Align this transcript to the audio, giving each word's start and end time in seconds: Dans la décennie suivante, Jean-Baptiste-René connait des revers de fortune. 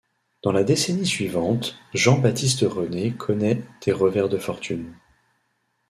Dans 0.41 0.51
la 0.51 0.63
décennie 0.63 1.05
suivante, 1.05 1.75
Jean-Baptiste-René 1.93 3.11
connait 3.13 3.61
des 3.85 3.91
revers 3.91 4.29
de 4.29 4.39
fortune. 4.39 4.95